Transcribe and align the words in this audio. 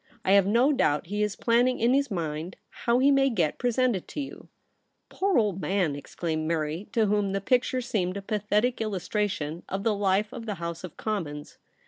I 0.25 0.31
have 0.31 0.47
no 0.47 0.73
doubt 0.73 1.05
he 1.05 1.21
is 1.21 1.35
planning 1.35 1.77
in 1.79 1.93
his 1.93 2.09
mind 2.09 2.55
how 2.71 2.97
he 2.97 3.11
may 3.11 3.29
get 3.29 3.59
pre 3.59 3.69
sented 3.69 4.07
to 4.07 4.19
you.' 4.19 4.47
* 4.77 5.09
Poor 5.09 5.37
old 5.37 5.61
man!' 5.61 5.95
exclaimed 5.95 6.47
Mary, 6.47 6.87
to 6.93 7.05
whom 7.05 7.33
the 7.33 7.39
picture 7.39 7.81
seemed 7.81 8.17
a 8.17 8.21
pathetic 8.23 8.81
illustration 8.81 9.61
of 9.69 9.83
the 9.83 9.93
life 9.93 10.33
of 10.33 10.47
the 10.47 10.55
House 10.55 10.83
of 10.83 10.97
Commons. 10.97 11.59